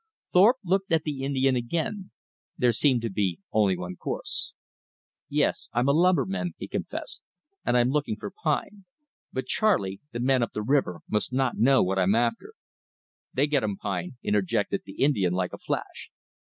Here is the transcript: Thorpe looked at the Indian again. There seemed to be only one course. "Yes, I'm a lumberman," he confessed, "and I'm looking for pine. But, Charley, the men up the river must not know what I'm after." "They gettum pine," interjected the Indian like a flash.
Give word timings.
Thorpe 0.33 0.57
looked 0.63 0.91
at 0.91 1.03
the 1.03 1.21
Indian 1.21 1.55
again. 1.55 2.09
There 2.57 2.71
seemed 2.71 3.03
to 3.03 3.09
be 3.11 3.39
only 3.53 3.77
one 3.77 3.97
course. 3.97 4.55
"Yes, 5.29 5.69
I'm 5.73 5.87
a 5.87 5.91
lumberman," 5.91 6.53
he 6.57 6.67
confessed, 6.67 7.21
"and 7.63 7.77
I'm 7.77 7.91
looking 7.91 8.15
for 8.15 8.31
pine. 8.31 8.85
But, 9.31 9.45
Charley, 9.45 10.01
the 10.11 10.19
men 10.19 10.41
up 10.41 10.53
the 10.53 10.63
river 10.63 11.01
must 11.07 11.31
not 11.31 11.59
know 11.59 11.83
what 11.83 11.99
I'm 11.99 12.15
after." 12.15 12.53
"They 13.31 13.45
gettum 13.45 13.77
pine," 13.77 14.17
interjected 14.23 14.81
the 14.87 15.03
Indian 15.03 15.33
like 15.33 15.53
a 15.53 15.59
flash. 15.59 16.09